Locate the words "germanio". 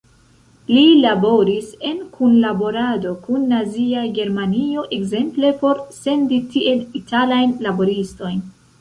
4.17-4.89